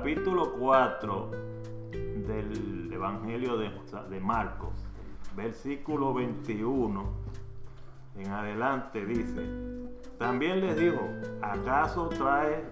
[0.00, 1.30] capítulo 4
[2.26, 3.70] del Evangelio de,
[4.08, 4.70] de Marcos,
[5.36, 7.04] versículo 21
[8.16, 9.46] en adelante dice,
[10.18, 11.06] también les dijo,
[11.42, 12.64] ¿acaso trae,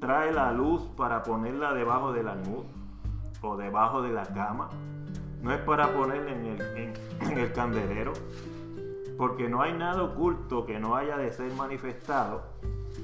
[0.00, 2.64] trae la luz para ponerla debajo del almud
[3.42, 4.70] o debajo de la cama?
[5.42, 8.14] No es para ponerla en el, en el candelero,
[9.18, 12.44] porque no hay nada oculto que no haya de ser manifestado,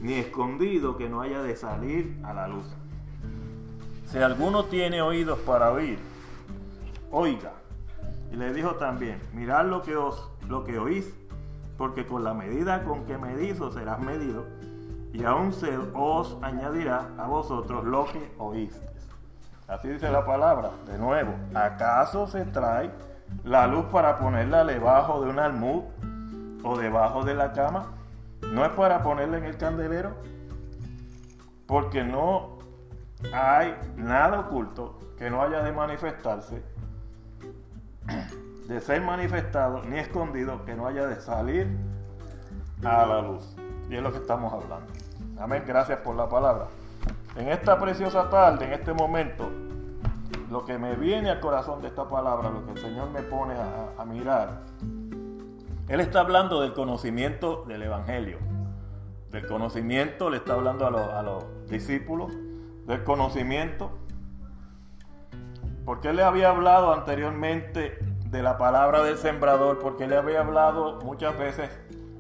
[0.01, 2.65] ni escondido que no haya de salir a la luz.
[4.07, 5.99] Si alguno tiene oídos para oír,
[7.11, 7.53] oiga.
[8.33, 11.13] Y le dijo también, mirad lo que os lo que oís,
[11.77, 14.47] porque con la medida con que medís os serás medido,
[15.13, 18.87] y aún se os añadirá a vosotros lo que oíste.
[19.67, 22.91] Así dice la palabra, de nuevo, ¿acaso se trae
[23.43, 25.83] la luz para ponerla debajo de un almud
[26.63, 27.87] o debajo de la cama?
[28.53, 30.13] ¿No es para ponerla en el candelero?
[31.67, 32.56] Porque no
[33.33, 36.63] hay nada oculto que no haya de manifestarse,
[38.69, 41.69] de ser manifestado, ni escondido que no haya de salir
[42.85, 43.57] a la luz.
[43.89, 44.93] Y es lo que estamos hablando.
[45.39, 46.67] Amén, gracias por la palabra.
[47.37, 49.51] En esta preciosa tarde, en este momento,
[50.51, 53.55] lo que me viene al corazón de esta palabra, lo que el Señor me pone
[53.55, 54.61] a, mirar,
[55.89, 58.39] Él está hablando del conocimiento del Evangelio.
[59.31, 62.33] Del conocimiento, le está hablando a, los discípulos,
[62.87, 63.91] del conocimiento.
[65.85, 67.99] Porque Él le había hablado anteriormente
[68.31, 71.71] de la palabra del sembrador, porque Él le había hablado muchas veces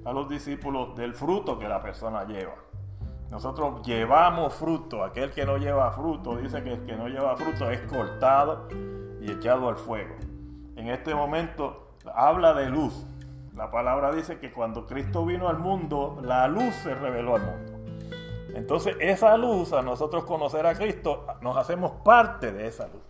[0.05, 2.55] a los discípulos del fruto que la persona lleva.
[3.31, 5.03] Nosotros llevamos fruto.
[5.03, 8.69] Aquel que no lleva fruto dice que el que no lleva fruto es cortado
[9.21, 10.15] y echado al fuego.
[10.77, 13.05] En este momento habla de luz.
[13.55, 17.76] La palabra dice que cuando Cristo vino al mundo, la luz se reveló al mundo.
[18.57, 23.03] Entonces esa luz, a nosotros conocer a Cristo, nos hacemos parte de esa luz.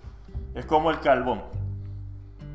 [0.55, 1.43] Es como el carbón.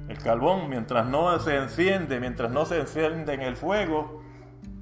[0.08, 4.22] El carbón, mientras no se enciende, mientras no se enciende en el fuego,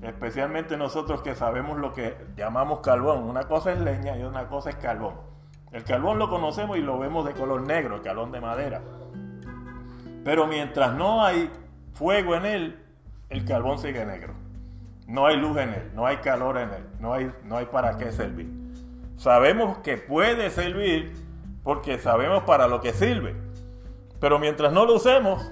[0.01, 3.23] Especialmente nosotros que sabemos lo que llamamos carbón.
[3.23, 5.15] Una cosa es leña y una cosa es carbón.
[5.73, 8.81] El carbón lo conocemos y lo vemos de color negro, el carbón de madera.
[10.23, 11.51] Pero mientras no hay
[11.93, 12.85] fuego en él,
[13.27, 14.33] el carbón sigue negro.
[15.09, 17.97] No hay luz en él, no hay calor en él, no hay, no hay para
[17.97, 18.47] qué servir.
[19.17, 21.15] Sabemos que puede servir
[21.63, 23.35] porque sabemos para lo que sirve.
[24.19, 25.51] Pero mientras no lo usemos,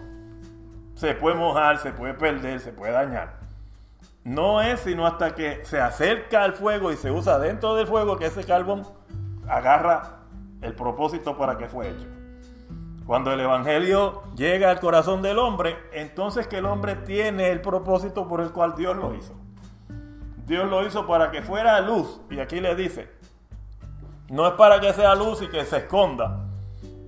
[0.93, 3.39] se puede mojar, se puede perder, se puede dañar.
[4.23, 8.15] No es sino hasta que se acerca al fuego y se usa dentro del fuego
[8.17, 8.83] que ese carbón
[9.49, 10.19] agarra
[10.61, 12.05] el propósito para que fue hecho.
[13.07, 18.27] Cuando el Evangelio llega al corazón del hombre, entonces que el hombre tiene el propósito
[18.27, 19.46] por el cual Dios lo hizo.
[20.47, 22.21] Dios lo hizo para que fuera luz.
[22.31, 23.09] Y aquí le dice,
[24.29, 26.45] no es para que sea luz y que se esconda.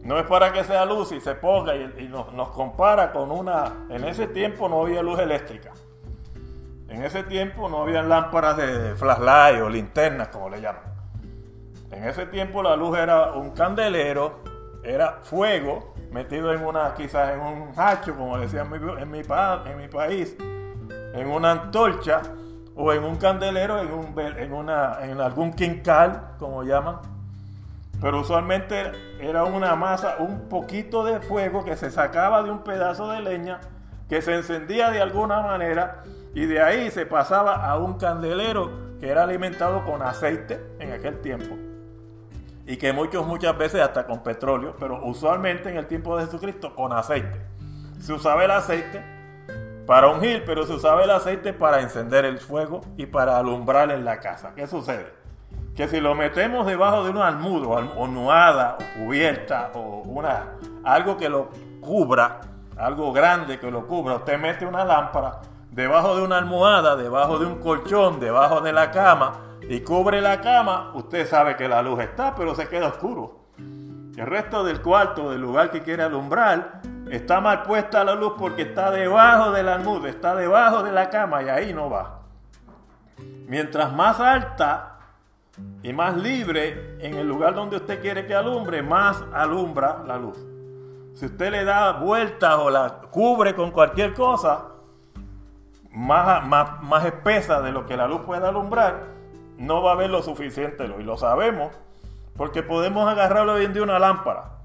[0.04, 3.86] No es para que sea luz y se ponga y, nos, compara con una...
[3.90, 5.72] En ese tiempo no había luz eléctrica.
[6.90, 10.84] En ese tiempo no había lámparas de flashlight o linternas, como le llaman.
[11.92, 14.42] En ese tiempo la luz era un candelero,
[14.84, 19.20] era fuego metido en una, quizás en un hacho, como decían en mi, en mi,
[19.20, 20.36] en mi país,
[21.14, 22.22] en una antorcha
[22.82, 27.00] o en un candelero, en, un, en, una, en algún quincal, como llaman.
[28.00, 33.10] Pero usualmente era una masa, un poquito de fuego que se sacaba de un pedazo
[33.12, 33.60] de leña,
[34.08, 36.04] que se encendía de alguna manera
[36.34, 41.20] y de ahí se pasaba a un candelero que era alimentado con aceite en aquel
[41.20, 41.58] tiempo.
[42.66, 46.74] Y que muchos, muchas veces hasta con petróleo, pero usualmente en el tiempo de Jesucristo
[46.76, 47.42] con aceite.
[48.00, 49.19] Se usaba el aceite
[49.90, 54.06] para ungir, pero se usaba el aceite para encender el fuego y para alumbrar en
[54.06, 54.52] la casa.
[54.56, 55.12] ¿Qué sucede?
[55.76, 61.18] Que si lo metemos debajo de un almudo, o nuada, o cubierta, o una, algo
[61.18, 61.50] que lo
[61.82, 62.40] cubra,
[62.78, 65.40] algo grande que lo cubra, usted mete una lámpara,
[65.72, 70.40] debajo de una almohada, debajo de un colchón, debajo de la cama y cubre la
[70.40, 73.40] cama, usted sabe que la luz está, pero se queda oscuro.
[73.58, 78.64] El resto del cuarto, del lugar que quiere alumbrar, está mal puesta la luz porque
[78.64, 82.20] está debajo de la almohada, está debajo de la cama y ahí no va.
[83.48, 84.98] Mientras más alta
[85.82, 90.38] y más libre en el lugar donde usted quiere que alumbre, más alumbra la luz.
[91.16, 94.68] Si usted le da vueltas o la cubre con cualquier cosa,
[95.92, 96.48] más,
[96.82, 99.08] más, espesa de lo que la luz puede alumbrar,
[99.58, 101.74] no va a haber lo suficiente Y lo sabemos
[102.38, 104.59] porque podemos agarrarlo hoy en día una lámpara.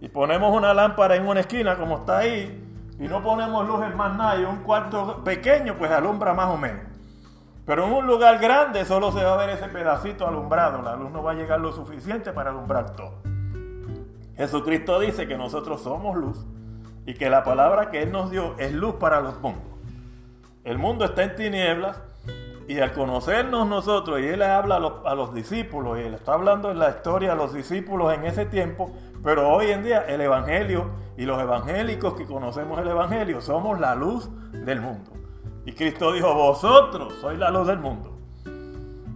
[0.00, 2.66] Y ponemos una lámpara en una esquina como está ahí
[2.98, 6.56] y no ponemos luz en más nada y un cuarto pequeño pues alumbra más o
[6.56, 6.82] menos.
[7.66, 10.82] Pero en un lugar grande solo se va a ver ese pedacito alumbrado.
[10.82, 13.22] La luz no va a llegar lo suficiente para alumbrar todo.
[14.36, 16.46] Jesucristo dice que nosotros somos luz
[17.06, 19.62] y que la palabra que Él nos dio es luz para los mundos.
[20.64, 22.00] El mundo está en tinieblas
[22.70, 26.78] y al conocernos nosotros, y Él habla a los, discípulos, y Él está hablando en
[26.78, 28.92] la historia a los discípulos en ese tiempo,
[29.24, 33.96] pero hoy en día el Evangelio y los evangélicos que conocemos el Evangelio somos la
[33.96, 35.10] luz del mundo.
[35.66, 38.16] Y Cristo dijo, vosotros sois la luz del mundo.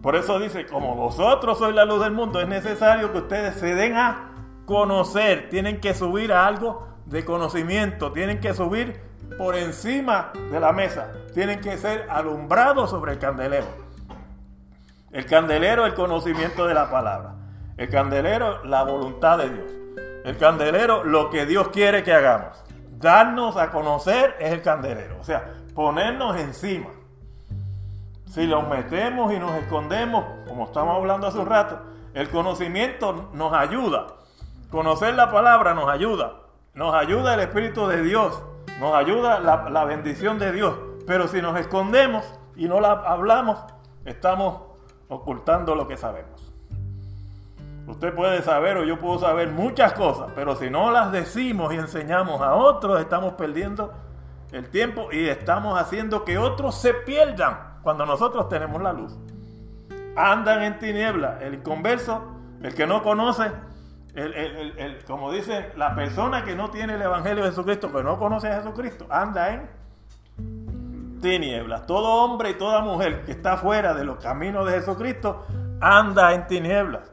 [0.02, 3.76] Por eso dice, como vosotros sois la luz del mundo, es necesario que ustedes se
[3.76, 4.32] den a
[4.66, 9.00] conocer, tienen que subir a algo de conocimiento, tienen que subir
[9.36, 13.66] por encima de la mesa, tienen que ser alumbrados sobre el candelero.
[15.10, 17.34] El candelero, el conocimiento de la palabra.
[17.76, 19.72] El candelero, la voluntad de Dios.
[20.25, 22.64] El candelero, lo que Dios quiere que hagamos.
[22.98, 25.19] Darnos a conocer es el candelero.
[25.20, 26.88] O sea, ponernos encima.
[28.26, 31.80] Si los metemos y nos escondemos, como estamos hablando hace un rato,
[32.14, 34.06] el conocimiento nos ayuda.
[34.70, 36.40] Conocer la palabra nos ayuda.
[36.75, 38.42] Nos ayuda el Espíritu de Dios.
[38.81, 40.76] Nos ayuda la, bendición de Dios.
[41.06, 42.25] Pero si nos escondemos
[42.56, 43.59] y no la hablamos,
[44.05, 44.62] estamos
[45.09, 46.53] ocultando lo que sabemos.
[47.87, 51.76] Usted puede saber o yo puedo saber muchas cosas, pero si no las decimos y
[51.76, 53.93] enseñamos a otros, estamos perdiendo
[54.53, 59.17] el tiempo y estamos haciendo que otros se pierdan cuando nosotros tenemos la luz.
[60.17, 61.38] Andan en tiniebla.
[61.43, 62.23] El inconverso,
[62.62, 63.53] el que no conoce,
[65.06, 68.56] como dice la persona que no tiene el Evangelio de Jesucristo, que no conoce a
[68.56, 69.69] Jesucristo, anda en
[71.20, 71.87] tinieblas.
[71.87, 75.46] Todo hombre y toda mujer que está fuera de los caminos de Jesucristo
[75.81, 77.11] anda en tinieblas.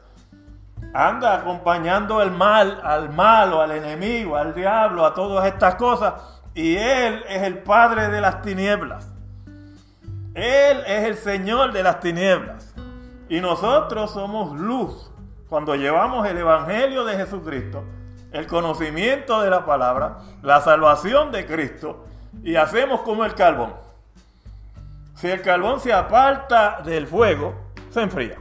[0.93, 6.13] Anda acompañando el mal, al malo, al enemigo, al diablo, a todas estas cosas.
[6.53, 9.09] Y Él es el Padre de las tinieblas.
[10.33, 12.73] Él es el Señor de las tinieblas.
[13.29, 15.10] Y nosotros somos luz.
[15.51, 17.83] Cuando llevamos el Evangelio de Jesucristo,
[18.31, 22.05] el conocimiento de la palabra, la salvación de Cristo,
[22.41, 23.73] y hacemos como el carbón.
[25.15, 27.53] Si el carbón se aparta del fuego,
[27.89, 28.37] se enfría.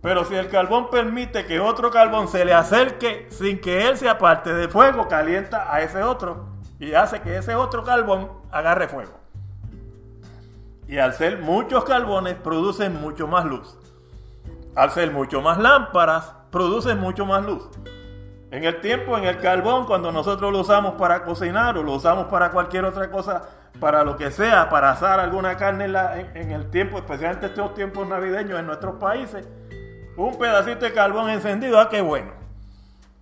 [0.00, 4.08] Pero si el carbón permite que otro carbón se le acerque sin que él se
[4.08, 6.46] aparte del fuego, calienta a ese otro
[6.78, 9.18] y hace que ese otro carbón agarre fuego.
[10.86, 13.76] Y al ser muchos carbones, producen mucho más luz.
[14.78, 17.68] Al ser mucho más lámparas, producen mucho más luz.
[18.52, 22.28] En el tiempo, en el carbón, cuando nosotros lo usamos para cocinar o lo usamos
[22.28, 23.42] para cualquier otra cosa,
[23.80, 25.86] para lo que sea, para asar alguna carne
[26.32, 29.48] en, el tiempo, especialmente estos tiempos navideños en nuestros países,
[30.16, 32.30] un pedacito de carbón encendido, ah, qué bueno.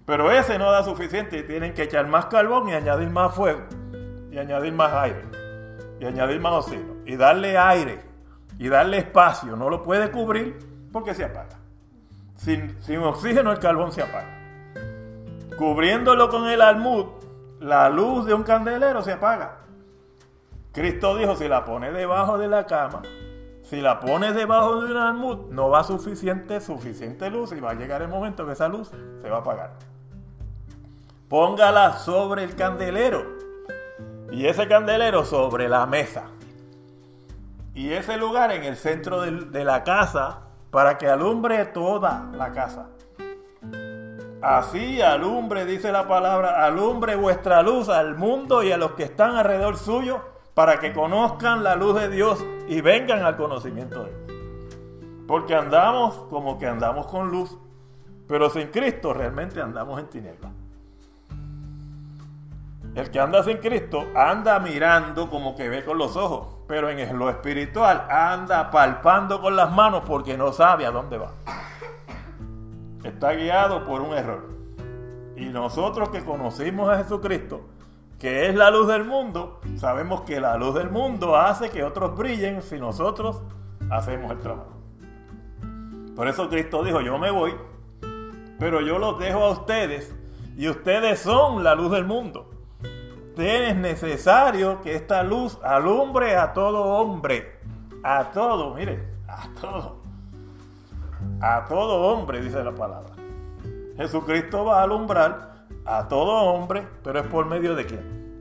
[0.05, 3.63] Pero ese no da suficiente tienen que echar más carbón y añadir más fuego,
[4.31, 5.25] y añadir más aire,
[6.01, 8.03] y añadir más oxígeno, y darle aire,
[8.59, 9.57] y darle espacio.
[9.57, 11.59] No lo puede cubrir porque se apaga.
[12.37, 14.37] Sin, sin oxígeno el carbón se apaga
[15.57, 17.07] cubriéndolo con el almud,
[17.61, 19.59] la luz de un candelero se apaga.
[20.73, 23.03] Cristo dijo, si la pones debajo de la cama,
[23.63, 27.75] si la pones debajo de un almud, no va suficiente, suficiente luz y va a
[27.75, 28.91] llegar el momento que esa luz
[29.23, 29.71] se va a apagar.
[31.29, 33.25] Póngala sobre el candelero
[34.31, 36.25] y ese candelero sobre la mesa.
[37.75, 40.46] Y ese lugar en el centro de la casa
[40.77, 42.91] para que alumbre toda la casa.
[44.43, 49.37] Así alumbre, dice la palabra, alumbre vuestra luz al mundo y a los que están
[49.37, 50.21] alrededor suyo,
[50.53, 54.39] para que conozcan la luz de Dios y vengan al conocimiento de Dios.
[55.27, 57.57] Porque andamos como que andamos con luz,
[58.29, 60.53] pero sin Cristo realmente andamos en tinieblas.
[62.97, 67.19] El que anda sin Cristo anda mirando como que ve con los ojos, pero en
[67.19, 71.31] lo espiritual anda palpando con las manos porque no sabe a dónde va
[73.09, 74.49] está guiado por un error.
[75.37, 77.63] Y nosotros que conocimos a Jesucristo,
[78.19, 82.17] que es la luz del mundo, sabemos que la luz del mundo hace que otros
[82.17, 83.43] brillen si nosotros
[83.91, 84.73] hacemos el trabajo.
[86.15, 87.55] Por eso Cristo dijo, yo me voy,
[88.59, 90.15] pero yo los dejo a ustedes
[90.57, 92.51] y ustedes son la luz del mundo.
[93.37, 97.61] Es necesario que esta luz alumbre a todo hombre,
[98.03, 100.07] a todo, mire, a todo
[101.41, 103.13] a todo hombre, dice la palabra.
[103.97, 108.41] Jesucristo va a alumbrar a todo hombre, pero es por medio de quién?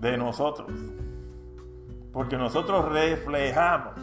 [0.00, 0.70] De nosotros.
[2.12, 3.94] Porque nosotros reflejamos.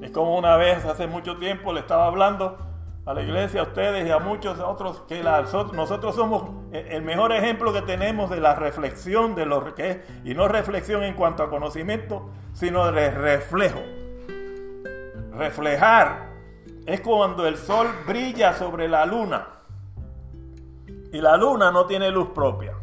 [0.00, 2.58] Es como una vez, hace mucho tiempo, le estaba hablando
[3.04, 7.72] a la iglesia, a ustedes y a muchos otros que nosotros somos el mejor ejemplo
[7.72, 12.30] que tenemos de la reflexión de lo que y no reflexión en cuanto a conocimiento,
[12.52, 13.80] sino de reflejo.
[15.32, 16.30] Reflejar
[16.86, 19.48] es cuando el sol brilla sobre la luna
[21.12, 22.74] y la luna no tiene luz propia.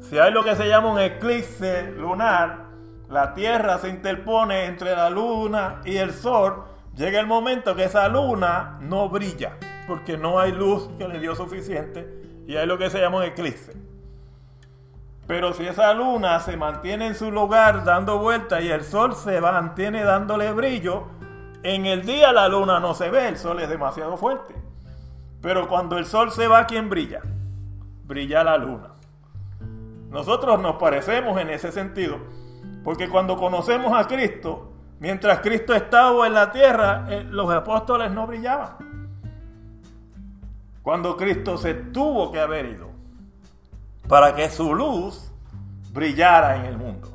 [0.00, 2.66] Si hay lo que se llama un eclipse lunar,
[3.08, 6.64] la Tierra se interpone entre la luna y el sol,
[6.98, 11.34] llega el momento que esa luna no brilla, porque no hay luz que le dio
[11.34, 13.72] suficiente y hay lo que se llama un eclipse.
[15.26, 19.40] Pero si esa luna se mantiene en su lugar dando vueltas y el sol se
[19.40, 21.04] mantiene dándole brillo,
[21.62, 24.54] en el día la luna no se ve, el sol es demasiado fuerte.
[25.40, 27.20] Pero cuando el sol se va, ¿quién brilla?
[28.04, 28.94] Brilla la luna.
[30.10, 32.18] Nosotros nos parecemos en ese sentido,
[32.82, 38.26] porque cuando conocemos a Cristo, mientras Cristo estaba en la tierra, eh, los apóstoles no
[38.26, 38.76] brillaban.
[40.82, 42.88] Cuando Cristo se tuvo que haber ido
[44.08, 45.30] para que su luz
[45.92, 47.08] brillara en el mundo.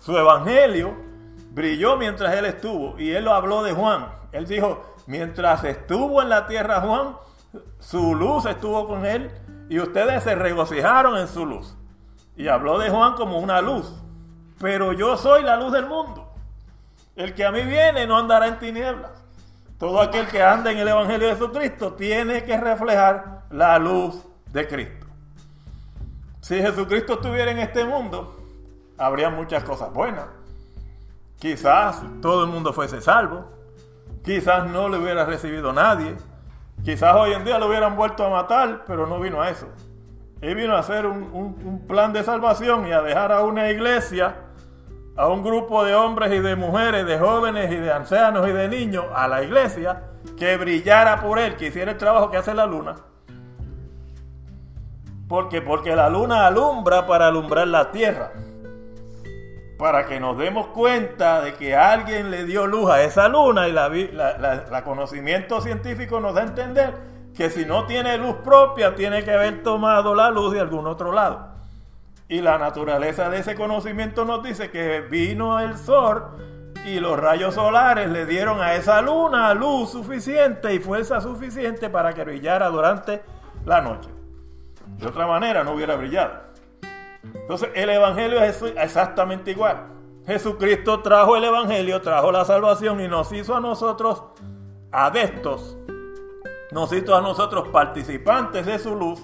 [0.00, 0.96] Su evangelio
[1.52, 4.06] brilló mientras él estuvo y él lo habló de Juan.
[4.32, 7.16] Él dijo, mientras estuvo en la tierra Juan,
[7.78, 9.30] su luz estuvo con él
[9.68, 11.76] y ustedes se regocijaron en su luz.
[12.36, 13.94] Y habló de Juan como una luz.
[14.58, 16.31] Pero yo soy la luz del mundo.
[17.16, 19.10] El que a mí viene no andará en tinieblas.
[19.78, 24.68] Todo aquel que anda en el Evangelio de Jesucristo tiene que reflejar la luz de
[24.68, 25.06] Cristo.
[26.40, 28.36] Si Jesucristo estuviera en este mundo,
[28.98, 30.26] habría muchas cosas buenas.
[31.38, 33.46] Quizás todo el mundo fuese salvo.
[34.24, 36.16] Quizás no le hubiera recibido nadie.
[36.84, 39.68] Quizás hoy en día lo hubieran vuelto a matar, pero no vino a eso.
[40.40, 44.34] Él vino a hacer un, plan de salvación y a dejar a una iglesia,
[45.16, 48.68] a un grupo de hombres y de mujeres, de jóvenes y de ancianos y de
[48.68, 50.04] niños, a la iglesia,
[50.38, 52.96] que brillara por él, que hiciera el trabajo que hace la luna.
[55.28, 55.62] ¿Por qué?
[55.62, 58.32] Porque la luna alumbra para alumbrar la tierra
[59.82, 63.72] para que nos demos cuenta de que alguien le dio luz a esa luna y
[63.72, 66.94] la, conocimiento científico nos da a entender
[67.34, 71.10] que si no tiene luz propia tiene que haber tomado la luz de algún otro
[71.10, 71.51] lado.
[72.32, 76.28] Y la naturaleza de ese conocimiento nos dice que vino el sol
[76.86, 82.14] y los rayos solares le dieron a esa luna luz suficiente y fuerza suficiente para
[82.14, 83.22] que brillara durante
[83.66, 84.08] la noche.
[84.96, 86.32] De otra manera no hubiera brillado.
[87.22, 89.88] Entonces el Evangelio es exactamente igual.
[90.24, 94.24] Jesucristo trajo el Evangelio, trajo la salvación y nos hizo a nosotros
[94.90, 95.76] adeptos,
[96.70, 99.22] nos hizo a nosotros participantes de su luz,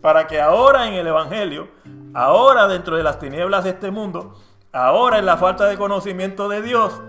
[0.00, 1.68] para que ahora en el Evangelio,
[2.14, 4.34] ahora dentro de las tinieblas de este mundo,
[4.72, 7.00] ahora en la falta de conocimiento de Dios,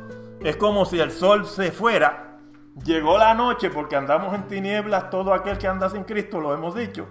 [0.42, 2.38] es como si el sol se fuera.
[2.84, 6.76] Llegó la noche porque andamos en tinieblas, todo aquel que anda sin Cristo, lo hemos
[6.76, 7.08] dicho.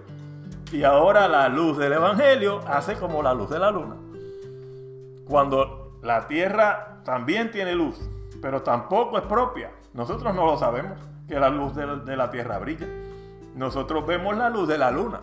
[0.71, 3.95] Y ahora la luz del Evangelio hace como la luz de la luna.
[5.27, 8.09] Cuando la tierra también tiene luz,
[8.41, 9.71] pero tampoco es propia.
[9.93, 12.87] Nosotros no lo sabemos, que la luz de la, tierra brilla.
[13.55, 15.21] Nosotros vemos la luz de la luna.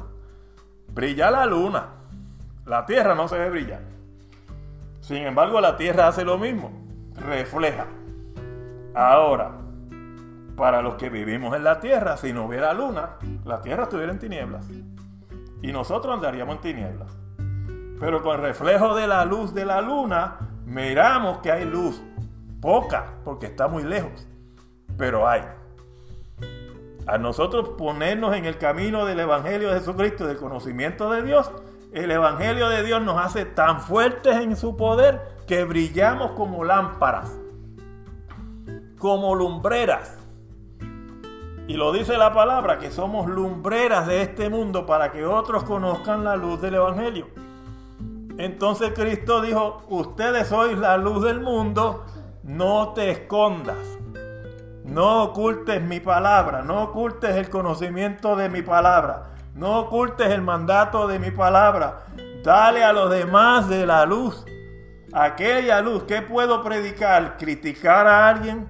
[0.94, 1.86] Brilla la luna.
[2.66, 3.82] La tierra no se ve brillar.
[5.00, 6.70] Sin embargo, la tierra hace lo mismo.
[7.16, 7.86] Refleja.
[8.94, 9.50] Ahora,
[10.56, 14.20] para los que vivimos en la tierra, si no hubiera luna, la tierra estuviera en
[14.20, 14.66] tinieblas
[15.62, 17.10] y nosotros andaríamos en tinieblas.
[17.98, 22.00] Pero con el reflejo de la luz de la luna, miramos que hay luz.
[22.60, 24.28] Poca, porque está muy lejos.
[24.96, 25.42] Pero hay.
[27.06, 31.50] A nosotros ponernos en el camino del Evangelio de Jesucristo, del conocimiento de Dios,
[31.92, 37.38] el Evangelio de Dios nos hace tan fuertes en su poder que brillamos como lámparas,
[38.98, 40.24] como lumbreras
[41.66, 46.22] y lo dice la palabra, que somos lumbreras de este mundo para que otros conozcan
[46.22, 47.28] la luz del Evangelio.
[48.36, 52.04] Entonces Cristo dijo, ustedes sois la luz del mundo,
[52.42, 53.78] no te escondas.
[54.84, 61.08] No ocultes mi palabra, no ocultes el conocimiento de mi palabra, no ocultes el mandato
[61.08, 62.04] de mi palabra.
[62.44, 64.44] Dale a los demás de la luz,
[65.12, 66.04] aquella luz.
[66.04, 68.68] Que puedo predicar, criticar a alguien,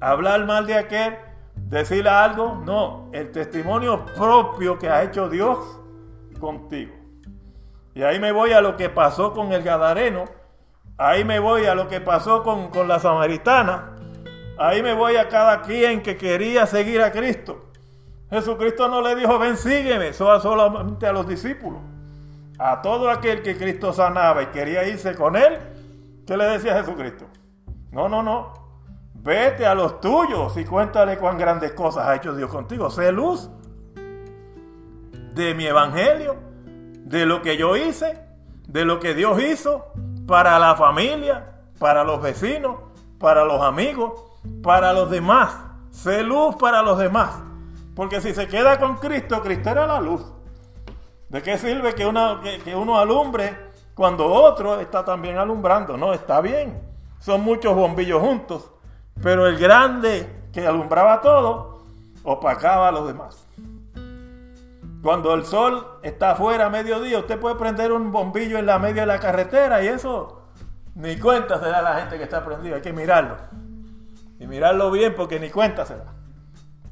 [0.00, 1.16] hablar mal de aquel
[1.70, 5.58] decirle algo, no, el testimonio propio que ha hecho Dios
[6.38, 6.92] contigo.
[7.94, 10.24] Y ahí me voy a lo que pasó con el Gadareno,
[10.98, 13.96] ahí me voy a lo que pasó con, la Samaritana,
[14.60, 17.70] ahí me voy a cada quien que quería seguir a Cristo.
[18.30, 21.80] Jesucristo no le dijo, ven, sígueme, solamente a los discípulos.
[22.58, 25.58] A todo aquel que Cristo sanaba y quería irse con él,
[26.26, 27.24] ¿qué le decía Jesucristo?
[27.90, 28.52] No, no, no,
[29.22, 32.88] Vete a los tuyos y cuéntale cuán grandes cosas ha hecho Dios contigo.
[32.88, 33.50] Sé luz
[35.34, 36.36] de mi evangelio,
[37.04, 38.18] de lo que yo hice,
[38.66, 39.92] de lo que Dios hizo
[40.26, 42.76] para la familia, para los vecinos,
[43.18, 44.29] para los amigos,
[44.62, 45.54] para los demás.
[45.90, 47.30] Sé luz para los demás.
[47.94, 50.22] Porque si se queda con Cristo, Cristo era la luz.
[51.28, 55.96] ¿De qué sirve que uno, que, uno alumbre cuando otro está también alumbrando?
[55.96, 56.80] No, está bien.
[57.18, 58.70] Son muchos bombillos juntos.
[59.22, 61.84] Pero el grande que alumbraba todo,
[62.24, 63.46] opacaba a los demás.
[65.02, 69.02] Cuando el sol está afuera a mediodía, usted puede prender un bombillo en la media
[69.02, 70.42] de la carretera y eso
[70.94, 72.76] ni cuenta se da la gente que está prendido.
[72.76, 73.36] Hay que mirarlo.
[74.40, 76.12] Y mirarlo bien porque ni cuenta se da.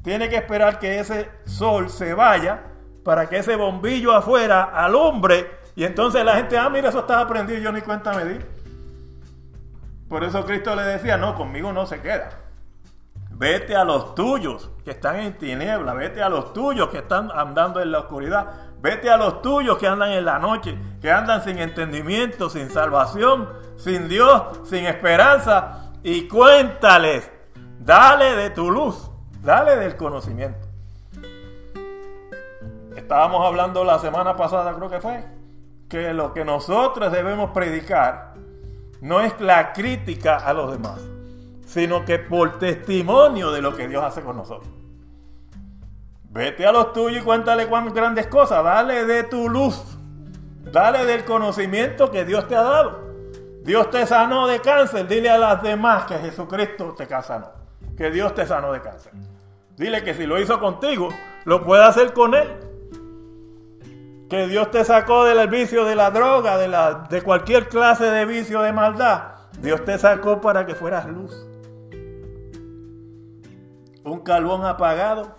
[0.01, 2.63] Tiene que esperar que ese sol se vaya
[3.03, 7.59] para que ese bombillo afuera alumbre y entonces la gente, ah, mira, eso estaba prendido
[7.59, 8.39] y yo ni cuenta me di.
[10.09, 12.29] Por eso Cristo le decía, no, conmigo no se queda.
[13.31, 17.79] Vete a los tuyos que están en tiniebla, vete a los tuyos que están andando
[17.79, 18.47] en la oscuridad,
[18.81, 23.47] vete a los tuyos que andan en la noche, que andan sin entendimiento, sin salvación,
[23.77, 27.31] sin Dios, sin esperanza, y cuéntales,
[27.79, 29.09] dale de tu luz,
[29.41, 30.67] dale del conocimiento.
[32.95, 35.23] Estábamos hablando la semana pasada, creo que fue,
[35.89, 38.33] que lo que nosotros debemos predicar
[39.01, 41.01] no es la crítica a los demás,
[41.65, 44.69] sino que por testimonio de lo que Dios hace con nosotros.
[46.31, 49.81] Vete a los tuyos y cuéntale cuántas grandes cosas, dale de tu luz,
[50.71, 53.09] dale del conocimiento que Dios te ha dado.
[53.63, 57.49] Dios te sanó de cáncer, dile a las demás que Jesucristo te sanó,
[57.99, 59.13] que Dios te sanó de cáncer.
[59.77, 61.09] Dile que si lo hizo contigo,
[61.45, 62.47] lo puede hacer con Él
[64.29, 68.25] que Dios te sacó del vicio de la droga, de, la, de cualquier clase de
[68.25, 69.33] vicio de maldad.
[69.59, 71.47] Dios te sacó para que fueras luz.
[74.03, 75.35] Un carbón apagado,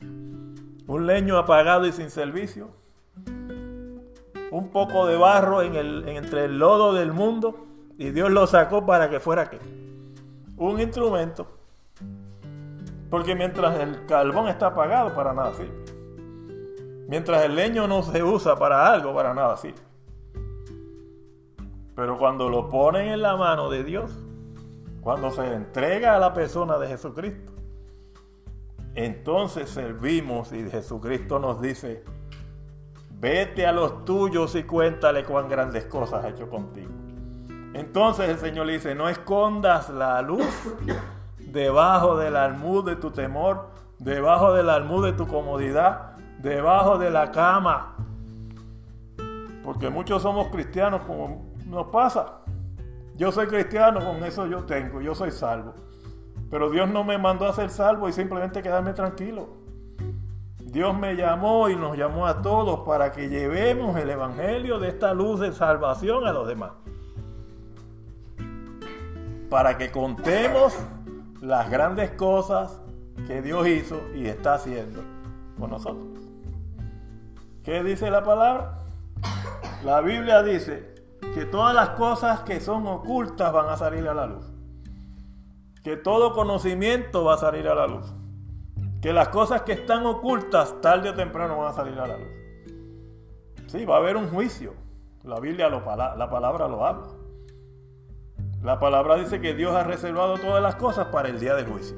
[0.00, 2.70] un leño apagado y sin servicio,
[4.50, 7.66] un poco de barro en el, entre el lodo del mundo
[7.96, 9.60] y Dios lo sacó para que fuera qué?
[10.56, 11.61] Un instrumento.
[13.12, 15.84] Porque mientras el carbón está apagado, para nada sirve.
[17.08, 19.82] Mientras el leño no se usa para algo, para nada sirve.
[21.94, 24.18] Pero cuando lo ponen en la mano de Dios,
[25.02, 27.52] cuando se entrega a la persona de Jesucristo,
[28.94, 32.02] entonces servimos y Jesucristo nos dice,
[33.10, 36.92] vete a los tuyos y cuéntale cuán grandes cosas ha hecho contigo.
[37.74, 40.46] Entonces el Señor le dice, no escondas la luz
[41.52, 47.30] debajo del almud de tu temor, debajo del almud de tu comodidad, debajo de la
[47.30, 47.94] cama.
[49.62, 52.38] Porque muchos somos cristianos como nos pasa.
[53.16, 55.74] Yo soy cristiano, con eso yo tengo, yo soy salvo.
[56.50, 59.48] Pero Dios no me mandó a ser salvo y simplemente quedarme tranquilo.
[60.58, 65.12] Dios me llamó y nos llamó a todos para que llevemos el Evangelio de esta
[65.12, 66.72] luz de salvación a los demás.
[69.50, 70.74] Para que contemos
[71.42, 72.80] las grandes cosas
[73.26, 75.02] que Dios hizo y está haciendo
[75.58, 76.06] con nosotros.
[77.64, 78.78] ¿Qué dice la palabra?
[79.84, 80.94] La Biblia dice
[81.34, 84.46] que todas las cosas que son ocultas van a salir a la luz.
[85.82, 88.06] Que todo conocimiento va a salir a la luz.
[89.00, 92.30] Que las cosas que están ocultas tarde o temprano van a salir a la luz.
[93.66, 94.74] Sí, va a haber un juicio.
[95.24, 97.21] La Biblia, lo, la palabra lo habla.
[98.62, 101.96] La palabra dice que Dios ha reservado todas las cosas para el día del juicio.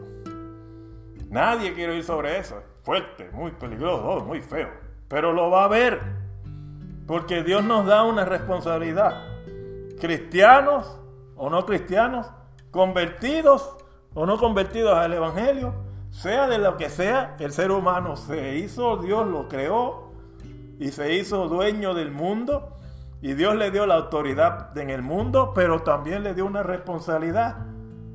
[1.29, 2.63] Nadie quiere ir sobre eso.
[2.83, 6.01] Fuerte, muy peligroso, muy feo pero lo va a ver.
[7.07, 9.23] Porque Dios nos da una responsabilidad.
[10.01, 10.99] Cristianos
[11.37, 12.27] o no cristianos,
[12.71, 13.77] convertidos
[14.15, 15.75] o no convertidos al Evangelio,
[16.11, 20.13] sea de lo que sea, el ser humano se hizo, Dios lo creó
[20.79, 22.77] y se hizo dueño del mundo.
[23.25, 27.57] Y Dios le dio la autoridad en el mundo, pero también le dio una responsabilidad.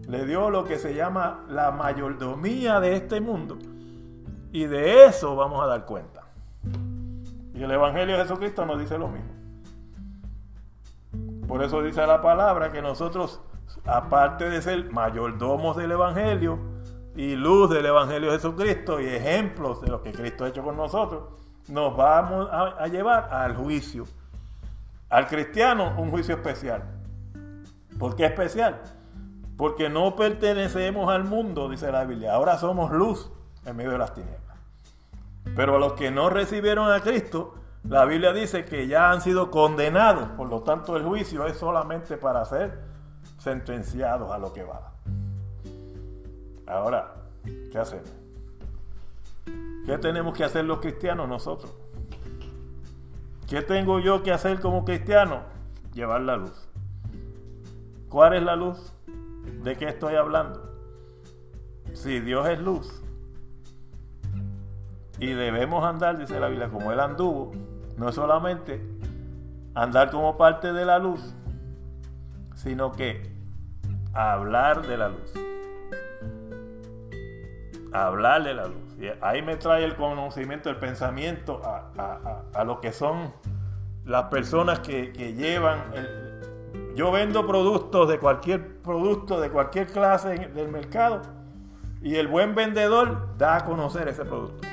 [0.07, 3.57] Le dio lo que se llama la mayordomía de este mundo.
[4.51, 6.27] Y de eso vamos a dar cuenta.
[7.55, 9.31] Y el Evangelio de Jesucristo nos dice lo mismo.
[11.47, 13.41] Por eso dice la palabra que nosotros,
[13.87, 16.59] aparte de ser mayordomos del Evangelio
[17.15, 20.77] y luz del Evangelio de Jesucristo y ejemplos de lo que Cristo ha hecho con
[20.77, 21.23] nosotros,
[21.67, 24.05] nos vamos a, llevar al juicio.
[25.09, 26.83] Al cristiano un juicio especial.
[27.97, 28.81] ¿Por qué especial?
[29.57, 32.33] Porque no pertenecemos al mundo, dice la Biblia.
[32.33, 33.31] Ahora somos luz
[33.65, 34.57] en medio de las tinieblas.
[35.55, 39.49] Pero a los que no recibieron a Cristo, la Biblia dice que ya han sido
[39.51, 40.29] condenados.
[40.37, 42.79] Por lo tanto, el juicio es solamente para ser
[43.39, 44.93] sentenciados a lo que va.
[46.67, 47.15] Ahora,
[47.71, 48.11] ¿qué hacemos?
[49.85, 51.73] ¿Qué tenemos que hacer los cristianos nosotros?
[53.49, 55.41] ¿Qué tengo yo que hacer como cristiano?
[55.95, 56.69] Llevar la luz.
[58.07, 58.93] ¿Cuál es la luz?
[59.63, 60.71] ¿De qué estoy hablando?
[61.93, 63.01] Si Dios es luz
[65.17, 67.51] y debemos andar, dice la Biblia, como Él anduvo,
[67.97, 68.87] no solamente
[69.73, 71.33] andar como parte de la luz,
[72.53, 73.33] sino que
[74.13, 75.33] hablar de la luz.
[77.91, 78.88] Hablar de la luz.
[79.21, 83.33] Ahí me trae el conocimiento, el pensamiento a, lo que son
[84.05, 85.83] las personas que, llevan
[86.95, 91.21] yo vendo productos de cualquier producto, de cualquier clase del mercado,
[92.01, 94.67] y el buen vendedor da a conocer ese producto.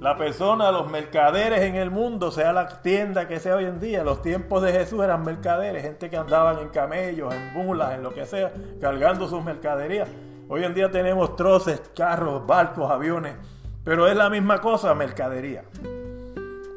[0.00, 4.02] La persona, los mercaderes en el mundo, sea la tienda que sea hoy en día,
[4.02, 8.14] los tiempos de Jesús eran mercaderes, gente que andaban en camellos, en mulas, en lo
[8.14, 10.08] que sea, cargando sus mercaderías.
[10.52, 13.36] Hoy en día tenemos troces, carros, barcos, aviones,
[13.84, 15.62] pero es la misma cosa, mercadería.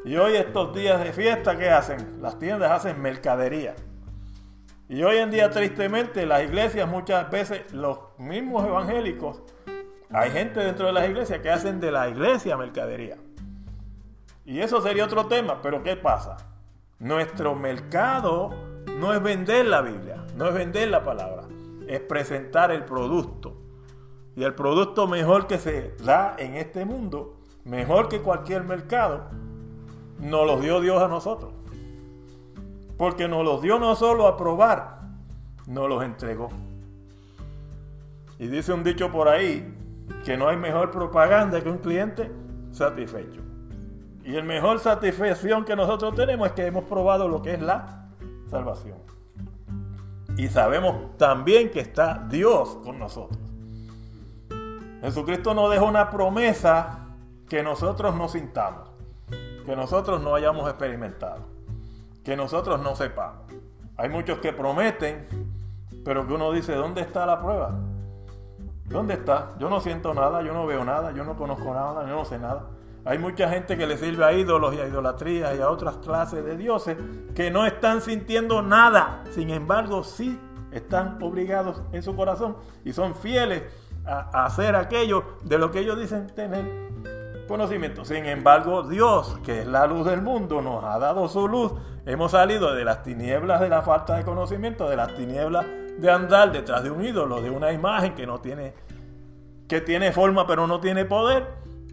[0.04, 2.22] Y hoy estos días de fiesta, ¿qué hacen?
[2.22, 3.74] Las tiendas hacen mercadería.
[4.88, 9.42] Y hoy en día, tristemente, las iglesias muchas veces, los mismos evangélicos,
[10.08, 13.16] hay gente dentro de las iglesias que hacen de la iglesia mercadería.
[14.44, 16.36] Y eso sería otro tema, pero ¿qué pasa?
[17.00, 18.54] Nuestro mercado
[19.00, 21.42] no es vender la Biblia, no es vender la palabra,
[21.88, 23.63] es presentar el producto.
[24.36, 29.26] Y el producto mejor que se da en este mundo, mejor que cualquier mercado,
[30.18, 31.52] nos los dio Dios a nosotros.
[32.96, 35.00] Porque nos los dio no solo a probar,
[35.66, 36.48] nos los entregó.
[38.38, 39.72] Y dice un dicho por ahí,
[40.24, 42.30] que no hay mejor propaganda que un cliente
[42.72, 43.40] satisfecho.
[44.24, 48.08] Y el mejor satisfacción que nosotros tenemos es que hemos probado lo que es la
[48.50, 48.98] salvación.
[50.36, 53.38] Y sabemos también que está Dios con nosotros.
[55.04, 57.08] Jesucristo nos deja una promesa
[57.46, 58.88] que nosotros no sintamos,
[59.66, 61.42] que nosotros no hayamos experimentado,
[62.24, 63.42] que nosotros no sepamos.
[63.98, 65.28] Hay muchos que prometen,
[66.06, 67.78] pero que uno dice, ¿dónde está la prueba?
[68.86, 69.52] ¿Dónde está?
[69.58, 72.38] Yo no siento nada, yo no veo nada, yo no conozco nada, yo no sé
[72.38, 72.70] nada.
[73.04, 76.42] Hay mucha gente que le sirve a ídolos y a idolatrías y a otras clases
[76.42, 76.96] de dioses
[77.34, 79.22] que no están sintiendo nada.
[79.32, 80.40] Sin embargo, sí
[80.72, 83.64] están obligados en su corazón y son fieles
[84.06, 86.64] a, hacer aquello de lo que ellos dicen tener
[87.48, 88.04] conocimiento.
[88.04, 91.72] Sin embargo, Dios, que es la luz del mundo, nos ha dado su luz.
[92.06, 95.66] Hemos salido de las tinieblas de la falta de conocimiento, de las tinieblas
[95.98, 98.74] de andar detrás de un ídolo, de una imagen que no tiene,
[99.68, 101.46] que tiene forma pero no tiene poder,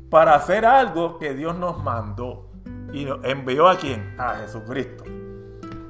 [0.10, 2.50] para hacer algo que Dios nos mandó
[2.92, 4.16] y envió a quién?
[4.20, 5.04] A Jesucristo.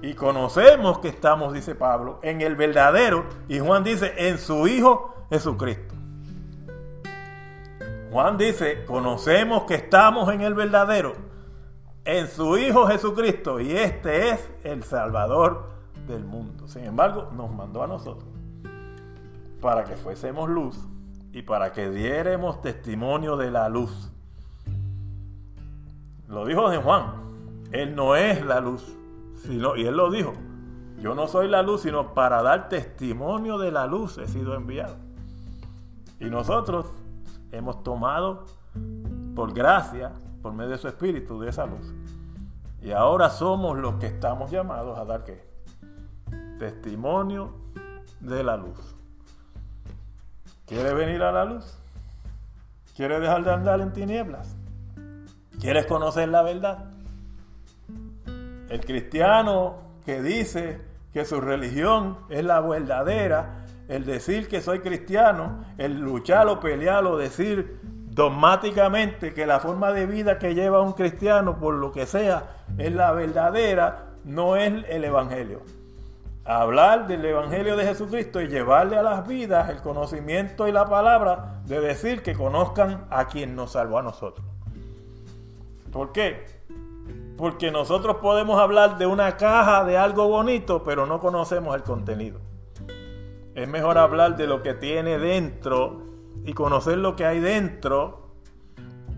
[0.04, 5.26] Y conocemos que estamos, dice Pablo, en el verdadero, y Juan dice, en su Hijo
[5.30, 5.91] Jesucristo.
[8.12, 11.14] Juan dice, conocemos que estamos en el verdadero,
[12.04, 15.70] en su Hijo Jesucristo, y este es el Salvador
[16.08, 16.68] del mundo.
[16.68, 18.28] Sin embargo, nos mandó a nosotros
[19.62, 20.78] para que fuésemos luz
[21.32, 24.12] y para que diéramos testimonio de la luz.
[26.28, 27.14] Lo dijo de Juan,
[27.72, 28.98] Él no es la luz,
[29.38, 30.34] sino, y Él lo dijo,
[31.00, 34.98] yo no soy la luz, sino para dar testimonio de la luz he sido enviado.
[36.20, 36.88] Y nosotros
[37.52, 38.46] hemos tomado
[39.36, 40.12] por gracia,
[40.42, 41.94] por medio de su espíritu, de esa luz.
[42.82, 45.52] Y ahora somos los que estamos llamados a dar qué?
[46.62, 47.56] testimonio
[48.20, 48.78] de la luz.
[50.68, 51.76] ¿Quieres venir a la luz?
[52.96, 54.56] ¿Quieres dejar de andar en tinieblas?
[55.60, 56.92] ¿Quieres conocer la verdad?
[58.70, 60.80] El cristiano que dice
[61.12, 63.61] que su religión es la verdadera,
[63.92, 69.92] el decir que soy cristiano, el luchar o pelear o decir dogmáticamente que la forma
[69.92, 74.86] de vida que lleva un cristiano, por lo que sea, es la verdadera, no es
[74.90, 75.62] el evangelio
[76.44, 81.62] hablar del Evangelio de Jesucristo y llevarle a las vidas el conocimiento y la palabra
[81.66, 84.46] de decir que conozcan a quien nos salvó a nosotros.
[85.92, 86.46] ¿Por qué?
[87.38, 92.40] Porque nosotros podemos hablar de una caja de algo bonito, pero no conocemos el contenido.
[93.56, 96.04] Es mejor hablar de lo que tiene dentro
[96.46, 98.36] y conocer lo que hay dentro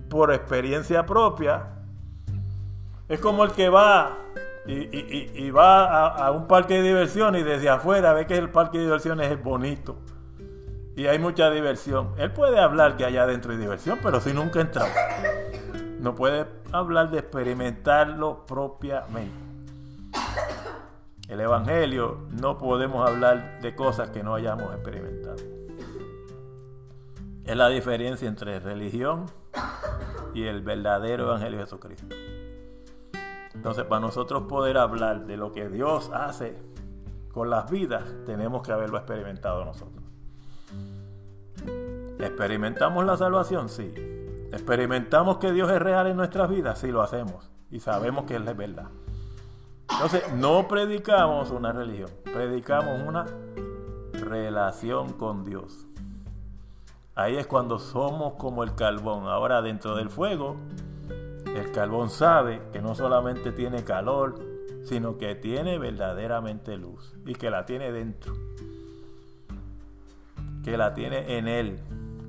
[0.09, 1.69] por experiencia propia.
[3.07, 4.17] Es como el que va
[4.65, 8.85] y, va a, un parque de diversiones y desde afuera ve que el parque de
[8.85, 9.97] diversiones es bonito
[10.95, 12.13] y hay mucha diversión.
[12.17, 14.85] Él puede hablar que allá adentro hay diversión, pero si nunca entra,
[15.99, 19.52] no puede hablar de experimentarlo propiamente.
[21.27, 25.37] El Evangelio no podemos hablar de cosas que no hayamos experimentado.
[27.45, 29.25] Es la diferencia entre religión
[30.33, 32.15] y el verdadero Evangelio de Jesucristo.
[33.53, 36.57] Entonces, para nosotros poder hablar de lo que Dios hace
[37.31, 40.03] con las vidas, tenemos que haberlo experimentado nosotros.
[42.19, 43.69] ¿Experimentamos la salvación?
[43.69, 43.93] Sí.
[44.51, 46.79] ¿Experimentamos que Dios es real en nuestras vidas?
[46.79, 47.49] Sí, lo hacemos.
[47.71, 48.87] Y sabemos que Él es verdad.
[49.93, 53.25] Entonces, no predicamos una religión, predicamos una
[54.13, 55.85] relación con Dios.
[57.15, 59.27] Ahí es cuando somos como el carbón.
[59.27, 60.55] Ahora dentro del fuego,
[61.45, 64.35] el carbón sabe que no solamente tiene calor,
[64.83, 68.33] sino que tiene verdaderamente luz y que la tiene dentro.
[70.63, 71.79] Que la tiene en él,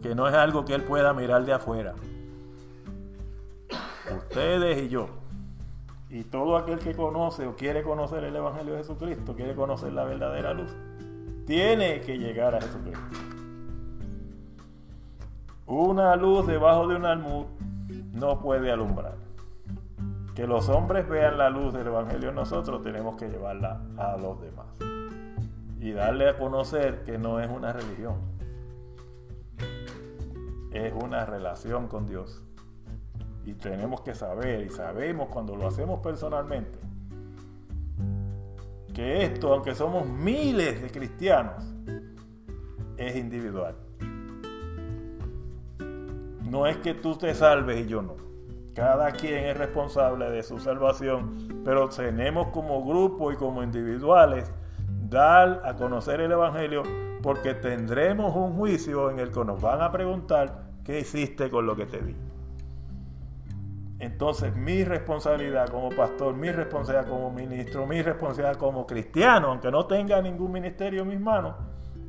[0.03, 1.95] que no es algo que él pueda mirar de afuera.
[4.15, 5.09] Ustedes y yo,
[6.15, 10.05] y todo aquel que conoce o quiere conocer el Evangelio de Jesucristo, quiere conocer la
[10.05, 10.73] verdadera luz,
[11.45, 13.03] tiene que llegar a Jesucristo.
[15.67, 17.47] Una luz debajo de un almud
[18.13, 19.17] no puede alumbrar.
[20.37, 24.67] Que los hombres vean la luz del Evangelio nosotros, tenemos que llevarla a los demás.
[25.81, 28.19] Y darle a conocer que no es una religión.
[30.71, 32.41] Es una relación con Dios.
[33.45, 36.79] Y tenemos que saber, y sabemos cuando lo hacemos personalmente,
[38.95, 41.65] que esto, aunque somos miles de cristianos,
[42.97, 43.75] es individual.
[46.43, 48.15] No es que tú te salves y yo no.
[48.75, 54.51] Cada quien es responsable de su salvación, pero tenemos como grupo y como individuales
[55.09, 56.83] dar a conocer el Evangelio
[57.23, 61.77] porque tendremos un juicio en el que nos van a preguntar qué hiciste con lo
[61.77, 62.15] que te di.
[63.99, 69.87] Entonces mi responsabilidad como pastor, mi responsabilidad como ministro, mi responsabilidad como cristiano, aunque no
[69.87, 71.55] tenga ningún ministerio en mis manos,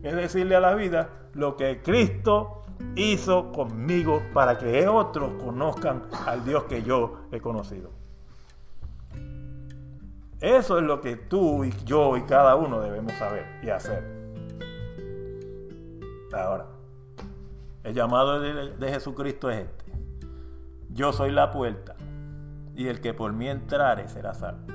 [0.02, 2.64] es decirle a la vida lo que Cristo
[2.96, 7.92] hizo conmigo para que otros conozcan al Dios que yo he conocido.
[10.42, 14.04] Eso es lo que tú y yo y cada uno debemos saber y hacer.
[16.34, 16.68] Ahora,
[17.84, 19.85] el llamado de, Jesucristo es este.
[20.96, 21.94] Yo soy la puerta
[22.74, 24.74] y el que por mí entrare será salvo.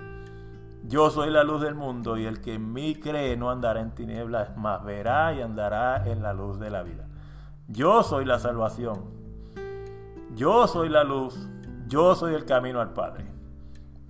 [0.85, 3.93] Yo soy la luz del mundo y el que en mí cree no andará en
[3.93, 7.07] tinieblas, mas verá y andará en la luz de la vida.
[7.69, 9.03] Yo soy la salvación.
[10.35, 11.49] Yo soy la luz.
[11.87, 13.25] Yo soy el camino al Padre.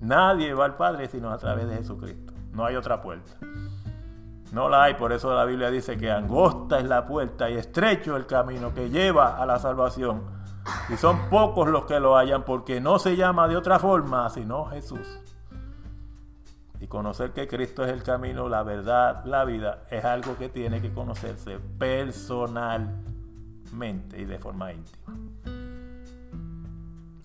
[0.01, 2.33] Nadie va al Padre sino a través de Jesucristo.
[2.51, 3.35] No hay otra puerta.
[4.53, 8.17] No la hay, por eso la Biblia dice que angosta es la puerta y estrecho
[8.17, 10.40] el camino que lleva a la salvación.
[10.89, 14.67] Y son pocos los que lo hallan porque no se llama de otra forma sino
[14.67, 15.21] Jesús.
[16.81, 20.81] Y conocer que Cristo es el camino, la verdad, la vida, es algo que tiene
[20.81, 22.89] que conocerse personal
[23.73, 25.17] mente y de forma íntima.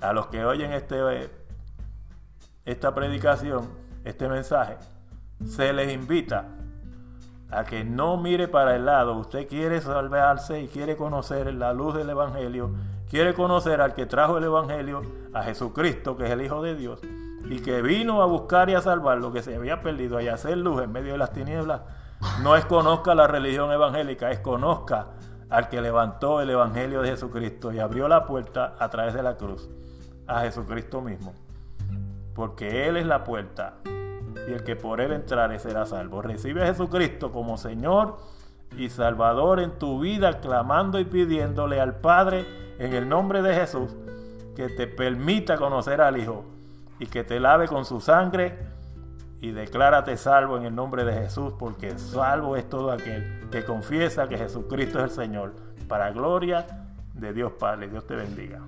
[0.01, 1.29] A los que oyen este,
[2.65, 3.67] esta predicación,
[4.03, 4.77] este mensaje,
[5.45, 6.45] se les invita
[7.51, 9.17] a que no mire para el lado.
[9.17, 12.71] Usted quiere salvarse y quiere conocer la luz del Evangelio,
[13.09, 15.01] quiere conocer al que trajo el Evangelio,
[15.33, 17.01] a Jesucristo, que es el Hijo de Dios,
[17.49, 20.35] y que vino a buscar y a salvar lo que se había perdido y a
[20.35, 21.81] hacer luz en medio de las tinieblas.
[22.41, 25.07] No es conozca la religión evangélica, es conozca
[25.49, 29.37] al que levantó el Evangelio de Jesucristo y abrió la puerta a través de la
[29.37, 29.69] cruz
[30.27, 31.33] a Jesucristo mismo.
[32.33, 33.75] Porque Él es la puerta
[34.47, 36.21] y el que por Él entrare será salvo.
[36.21, 38.17] Recibe a Jesucristo como Señor
[38.77, 42.45] y Salvador en tu vida, clamando y pidiéndole al Padre
[42.79, 43.95] en el nombre de Jesús
[44.55, 46.45] que te permita conocer al Hijo
[46.99, 48.57] y que te lave con su sangre
[49.41, 54.27] y declárate salvo en el nombre de Jesús, porque salvo es todo aquel que confiesa
[54.27, 55.53] que Jesucristo es el Señor,
[55.87, 56.65] para gloria
[57.13, 57.89] de Dios Padre.
[57.89, 58.61] Dios te bendiga.